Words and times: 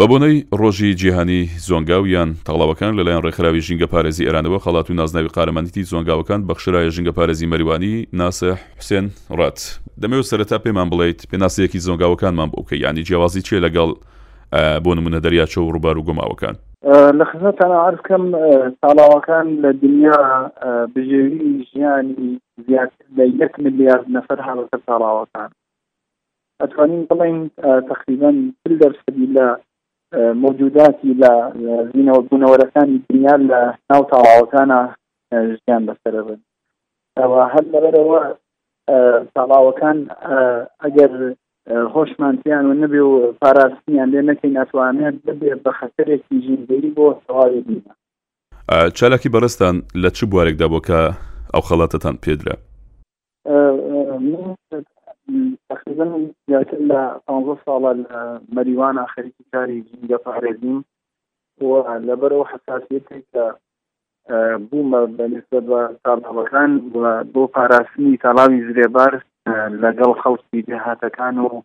بەبوونەی 0.00 0.36
ڕۆژی 0.60 0.88
جیهانی 1.00 1.36
زۆنگاویان 1.68 2.28
تەڵاوەکان 2.46 2.92
لەلایەن 2.98 3.22
ڕێکخراوی 3.26 3.60
ژینگە 3.66 3.86
پارێزی 3.92 4.24
ئێرانەوە 4.28 4.58
خەڵات 4.64 4.90
و 4.90 4.94
نازناوی 5.00 5.28
قارەمەندی 5.36 5.82
زۆنگاوەکان 5.92 6.40
بەخشرایە 6.48 6.90
ژینگە 6.96 7.12
پارێزی 7.18 7.46
مەریوانی 7.52 8.06
ناسە 8.20 8.50
حوسێن 8.78 9.06
ڕات 9.38 9.58
دەمەوێت 10.02 10.26
سەرەتا 10.30 10.58
پێمان 10.64 10.88
بڵیت 10.92 11.20
پێناسەیەکی 11.30 11.78
زۆنگاوەکانمان 11.86 12.48
بۆکە 12.52 12.76
ینی 12.82 13.02
جیاوازی 13.06 13.40
چێ 13.46 13.56
لەگەڵ 13.66 13.90
بۆ 14.84 14.90
نمونە 14.98 15.18
دەریاچە 15.24 15.58
و 15.60 15.68
ڕووبار 15.72 15.96
و 15.98 16.02
گوماوەکان 16.08 16.54
لە 17.18 17.24
خزمەتان 17.30 17.72
عرفکەم 17.86 18.24
ساڵاوەکان 18.80 19.46
لە 19.62 19.70
دنیا 19.82 20.20
بژێوی 20.94 21.46
ژیانی 21.70 22.38
زیات 22.68 22.92
لە 23.16 23.24
یەک 23.42 23.52
ملیارد 23.64 24.06
نەفر 24.16 24.38
هاڵەکە 24.46 24.78
ساڵاوەکان 24.86 25.50
ئەتوانین 26.60 27.02
بڵین 27.10 27.40
تقریبان 27.90 28.36
دەرسدی 28.82 29.26
لە 29.38 29.46
موجوداتی 30.14 31.12
لە 31.22 31.32
زینەوە 31.94 32.20
بوونەوەرەکانی 32.28 32.96
دنیا 33.10 33.36
لە 33.50 33.58
ناو 33.90 34.02
تاڵاوەکانە 34.12 34.78
ژیان 35.60 35.82
بەسرە 35.88 36.20
بن 36.28 36.40
هەر 37.54 37.64
لەبەرەوە 37.72 38.20
تاڵاوەکان 39.36 39.96
ئەگەر 40.84 41.12
هۆشمانتییان 41.94 42.64
و 42.66 42.74
نبێ 42.82 43.00
و 43.08 43.14
پاراستنییان 43.42 44.08
لێ 44.14 44.22
نەکەی 44.30 44.50
ناتوانێت 44.58 45.14
ببێ 45.26 45.52
بە 45.64 45.70
خەسەرێکی 45.78 46.34
ژیندەری 46.44 46.90
بۆ 46.96 47.06
سەواوی 47.26 47.60
دینا 47.68 47.92
چالاکی 48.98 49.32
بەڕستان 49.34 49.74
لە 50.02 50.10
چ 50.16 50.18
بوارێکدا 50.30 50.66
بۆ 50.72 50.78
کە 50.88 51.00
ئەو 51.54 51.62
خەڵاتتان 51.68 52.16
پێدرا 52.24 52.56
بن 55.96 56.30
زیاتر 56.48 56.78
لە 56.90 57.02
پانزە 57.26 57.54
ساڵە 57.64 57.92
لە 58.04 58.18
مەریوان 58.54 58.96
ئاخەریکی 59.02 59.44
کاری 59.52 59.78
جینگە 59.88 60.18
پارێزیم 60.26 60.78
و 61.68 61.72
لەبەرەوە 62.08 62.46
حساسیەتی 62.52 63.22
کە 63.32 63.44
بوومە 64.70 65.00
بەنسبە 65.16 65.60
بە 65.68 65.80
تاڵاوەکان 66.04 66.70
بۆ 67.32 67.42
پاراستنی 67.54 68.20
تاڵاوی 68.24 68.64
زرێبار 68.68 69.12
لەگەڵ 69.82 70.12
خەڵکی 70.22 70.66
دەهاتەکان 70.70 71.34
و 71.46 71.62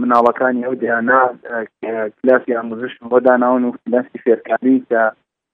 مناڵەکانی 0.00 0.64
ئەو 0.66 0.74
دیانا 0.82 1.20
کلاسی 2.18 2.56
ئاموزش 2.58 2.92
بۆ 3.10 3.18
داناون 3.26 3.64
و 3.64 3.72
کلاسی 3.82 4.18
فێرکاری 4.24 4.78
کە 4.90 5.02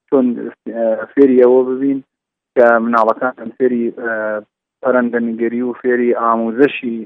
چۆن 0.08 0.26
فێری 1.12 1.38
ئەوە 1.42 1.60
ببین 1.70 1.98
کە 2.56 2.64
مناڵەکان 2.84 3.48
فێری 3.58 3.82
پەرەنگەنگەری 4.82 5.62
و 5.64 5.72
فێری 5.82 6.10
ئاموزشی 6.22 6.98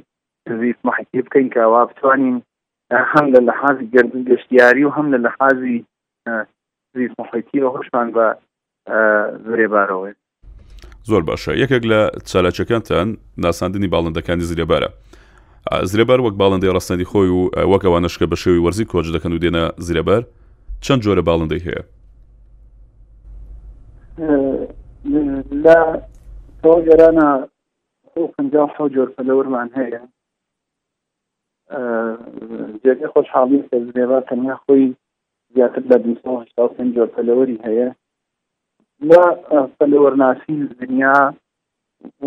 تزیف 0.48 0.77
محکی 0.89 1.20
بکەین 1.27 1.47
کەوا 1.55 1.83
بتوانین 1.92 2.34
هەم 3.11 3.27
لە 3.34 3.41
لە 3.48 3.53
حازی 3.61 3.87
گردن 3.95 4.25
گەشتیاری 4.31 4.84
و 4.86 4.91
هەم 4.97 5.06
لە 5.14 5.19
لە 5.27 5.31
حازی 5.41 5.84
زیف 6.97 7.12
محیتی 7.19 7.61
و 7.61 7.70
خۆشمان 7.77 8.09
بە 8.17 8.27
زرێبارەوە 9.51 10.11
زۆر 11.11 11.23
باشە 11.28 11.53
یەکێک 11.62 11.83
لە 11.92 12.01
چالاچەکانتان 12.31 13.09
ناساندنی 13.45 13.89
باڵندەکانی 13.92 14.45
زرێبارە 14.51 14.91
زرێبەر 15.92 16.20
وەک 16.20 16.34
باڵندی 16.41 16.73
ڕاستەنی 16.77 17.06
خۆی 17.11 17.31
و 17.36 17.51
وەکەوانشکە 17.77 18.27
بە 18.33 18.36
شێوی 18.42 18.62
وەرزی 18.64 18.84
کۆچ 18.91 19.06
دەکەن 19.17 19.33
و 19.33 19.39
دێنە 19.45 19.64
زرێبەر 19.89 20.23
چەند 20.84 21.01
جۆرە 21.05 21.23
باڵندەی 21.29 21.62
هەیە 21.67 21.83
لە 25.64 25.77
تۆ 26.62 26.75
گەرانە 26.86 27.31
ح 28.79 28.89
جۆر 28.95 29.08
پەلەورمان 29.17 29.70
هەیە 29.79 30.01
جێگە 32.83 33.09
خۆشحاڵی 33.15 33.67
سەرێبا 33.69 34.19
تەنیا 34.29 34.57
خۆی 34.62 34.84
زیاتر 35.55 35.83
لە 35.91 35.97
دوستا 36.05 36.65
پێنج 36.77 36.95
پەلەوەری 37.15 37.62
هەیە 37.67 37.89
لە 39.11 39.23
پەلەوەرناسی 39.77 40.57
دنیا 40.81 41.19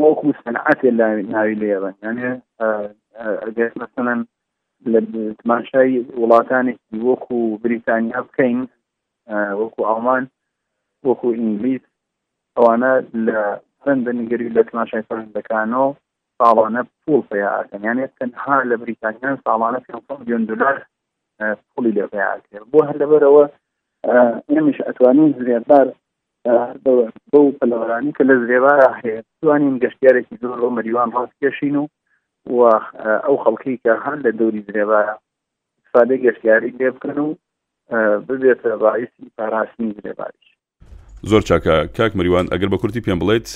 وەکو 0.01 0.27
سەنعاتێ 0.41 0.89
ناوی 1.33 1.59
لێڕن 1.61 1.95
یانێ 2.05 2.29
ئەگەر 3.45 3.71
مەسەن 3.81 4.07
لە 4.91 4.99
تماشای 5.39 5.95
وڵاتانێکی 6.21 7.03
وەکو 7.07 7.37
بریتانیا 7.63 8.19
بکەین 8.27 8.59
وەکو 9.61 9.81
ئاڵمان 9.87 10.23
وەکو 11.07 11.27
ئینگلیس 11.39 11.83
ئەوانە 12.55 12.91
لە 13.25 13.39
فەن 13.81 13.97
بەنیگەری 14.05 14.53
لە 14.57 14.61
تماشای 14.69 15.05
فەرندەکانەوە 15.07 15.89
ساڵانە 16.43 16.81
پول 17.05 17.21
پیاکەن 17.31 17.83
یان 17.89 18.01
تەنها 18.19 18.57
لە 18.71 18.75
بریتانیان 18.81 19.37
ساڵانە 19.47 19.79
میلیۆن 19.85 20.43
دلار 20.51 20.75
پولی 21.75 21.91
لێ 21.97 22.05
پیاکرێت 22.13 22.65
بۆ 22.73 22.81
هەر 22.87 22.97
لەبەرەوە 23.01 23.45
ئێمەش 24.49 24.77
ئەتوانین 24.87 25.31
زرێبار 25.39 25.87
بە 26.83 27.37
و 27.41 27.51
پلەوەرانی 27.59 28.11
کە 28.17 28.23
لە 28.29 28.35
زرێبارە 28.43 28.89
هەیە 28.99 29.19
توانین 29.41 29.75
گەشتارێکی 29.83 30.37
زۆر 30.41 30.57
بۆ 30.61 30.69
مەریوان 30.77 31.09
ڕاستکەشین 31.15 31.75
و 31.79 31.87
و 32.55 32.59
ئەو 33.25 33.37
خەڵکی 33.43 33.75
کە 33.83 33.91
هەر 34.03 34.15
لە 34.25 34.31
دەوری 34.39 34.63
زرێبارە 34.67 35.15
سادە 35.91 36.15
گەشتیاری 36.25 36.71
لێ 36.79 36.89
بکەن 36.95 37.17
و 37.19 37.29
ببێتە 38.27 38.69
باعیسی 38.83 39.23
پاراستنی 39.37 39.91
زرێباریش 39.97 40.47
زۆر 41.31 41.41
چاکە 41.49 41.75
کاک 41.97 42.15
مریوان 42.17 42.45
ئەگەر 42.53 42.69
بە 42.73 42.77
کورتی 42.81 43.01
پێم 43.05 43.19
بڵێت 43.21 43.47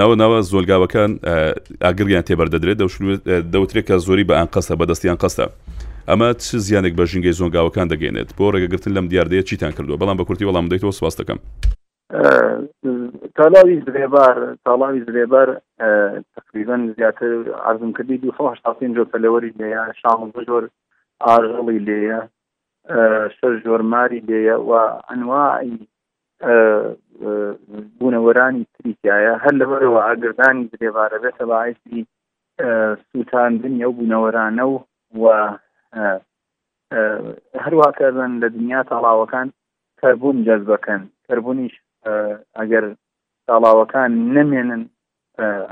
ناوەناوە 0.00 0.38
زۆلگاوەکان 0.52 1.12
ئاگریان 1.84 2.24
تێبەردەدرێت 2.28 2.78
دەوترێت 3.54 3.84
کە 3.88 3.96
زۆری 4.06 4.24
بە 4.28 4.34
ئەن 4.38 4.48
قەستە 4.54 4.74
بەدەستیان 4.80 5.16
قەستە 5.22 5.44
ئەمە 6.10 6.28
چ 6.42 6.46
زیانێک 6.66 6.94
بە 6.98 7.04
ژنگی 7.10 7.32
زۆنگاوەکان 7.40 7.86
دەگەێنێت 7.92 8.28
بۆ 8.36 8.44
ڕێگەگرتن 8.54 8.92
لەم 8.96 9.06
دیاردەیە 9.12 9.42
چیتان 9.48 9.72
کردو 9.76 9.98
بەڵام 10.00 10.16
بە 10.20 10.24
کورتی 10.28 10.44
وەڵام 10.48 10.66
دەیتەوە 10.72 10.92
سواز 10.98 11.14
دەکەم 11.20 11.38
تالاوی 13.36 13.76
درێبار 13.88 14.36
تاڵاوی 14.66 15.02
درێبەر 15.08 15.48
تقریبان 16.36 16.82
زیاتر 16.98 17.32
ئازم 17.66 17.92
کردی 17.96 18.16
دوهشتاین 18.22 18.90
جۆ 18.96 19.02
پەلەوەری 19.12 19.52
لەیە 19.60 19.82
شام 20.00 20.20
زۆر 20.48 20.64
ئاژەڵی 21.26 21.80
لێیە 21.88 22.20
شەر 23.38 23.52
ژۆرماری 23.64 24.20
لێیە 24.28 24.56
و 24.68 24.70
ئەنواعی 25.10 25.76
بوونەوەرانی 27.98 28.64
تریتیایە 28.76 29.32
هەر 29.44 29.54
لەبەرەوە 29.60 30.00
ئاگردانی 30.06 30.68
درێبارە 30.74 31.18
بێتە 31.24 31.44
باعسی 31.50 32.00
سووتاندن 33.10 33.74
ئەو 33.84 33.92
بوونەوەرانە 33.98 34.64
و 34.70 34.74
و 35.20 35.24
هەروە 37.64 37.88
کردن 37.98 38.30
لە 38.42 38.48
دنیا 38.56 38.82
تاڵاوەکان 38.90 39.46
کەربوون 40.00 40.36
جەزبەکەن 40.46 41.02
کەربوونیش 41.26 41.74
ئەگەر 42.58 42.84
تاڵاوەکان 43.46 44.10
نمێنن 44.36 44.82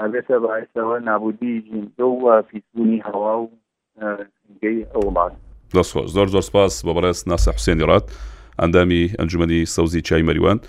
ئەبێتە 0.00 0.36
باعسەوە 0.44 0.96
نابودی 1.08 1.54
ژینگە 1.66 2.04
و 2.22 2.42
پیسبوونی 2.48 3.00
هەوا 3.08 3.34
و 3.42 3.50
گەی 4.62 4.78
ئەوڵات 4.94 5.32
زۆر 6.14 6.26
زۆر 6.34 6.42
سپاس 6.48 6.74
بە 6.86 6.92
بەڕێز 6.96 7.18
ناسە 7.30 7.50
حوسێنیڕات 7.56 8.06
ئەندامی 8.60 9.02
ئەنجومی 9.18 9.66
سەوزی 9.74 10.00
چای 10.08 10.22
مەریوان 10.28 10.60